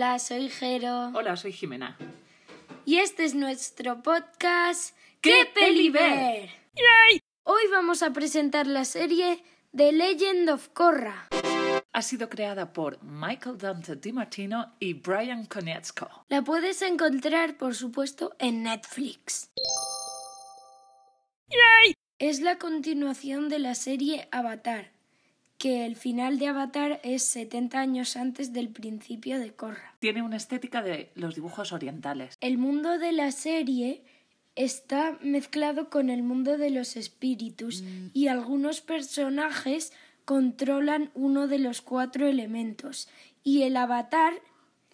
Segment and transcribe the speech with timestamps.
[0.00, 1.08] Hola, soy Jero.
[1.14, 1.94] Hola, soy Jimena.
[2.86, 6.48] Y este es nuestro podcast ¡Qué peli ver!
[7.42, 9.44] Hoy vamos a presentar la serie
[9.76, 11.28] The Legend of Korra.
[11.92, 16.08] Ha sido creada por Michael Dante DiMartino y Brian Konietzko.
[16.30, 19.50] La puedes encontrar, por supuesto, en Netflix.
[22.18, 24.92] Es la continuación de la serie Avatar,
[25.60, 29.94] que el final de Avatar es 70 años antes del principio de Korra.
[29.98, 32.38] Tiene una estética de los dibujos orientales.
[32.40, 34.02] El mundo de la serie
[34.56, 37.84] está mezclado con el mundo de los espíritus
[38.14, 39.92] y algunos personajes
[40.24, 43.10] controlan uno de los cuatro elementos
[43.44, 44.32] y el avatar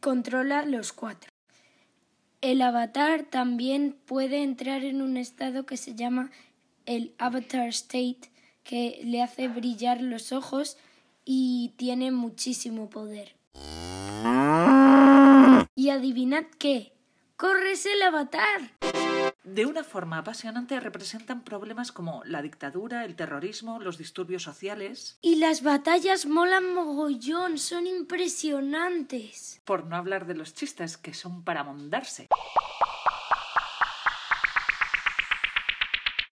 [0.00, 1.30] controla los cuatro.
[2.40, 6.32] El avatar también puede entrar en un estado que se llama
[6.84, 8.32] el avatar state,
[8.68, 10.76] que le hace brillar los ojos
[11.24, 13.34] y tiene muchísimo poder.
[15.74, 16.92] Y adivinad qué,
[17.36, 18.72] corres el avatar.
[19.42, 25.16] De una forma apasionante representan problemas como la dictadura, el terrorismo, los disturbios sociales.
[25.22, 29.62] Y las batallas molan mogollón, son impresionantes.
[29.64, 32.28] Por no hablar de los chistes que son para mondarse.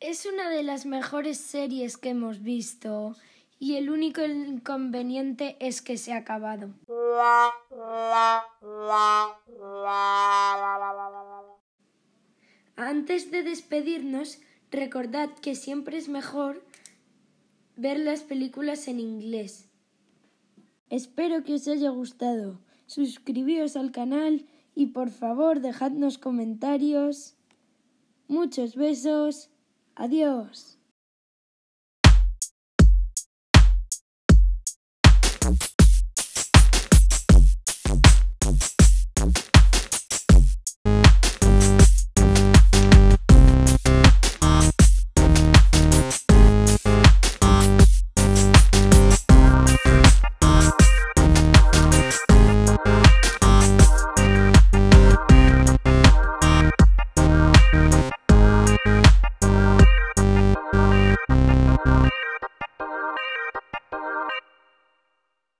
[0.00, 3.16] Es una de las mejores series que hemos visto
[3.58, 6.70] y el único inconveniente es que se ha acabado.
[12.76, 14.38] Antes de despedirnos,
[14.70, 16.64] recordad que siempre es mejor
[17.76, 19.68] ver las películas en inglés.
[20.88, 22.58] Espero que os haya gustado.
[22.86, 27.34] Suscribíos al canal y por favor dejadnos comentarios.
[28.28, 29.50] Muchos besos.
[29.94, 30.79] Adiós.
[61.84, 62.19] Bye.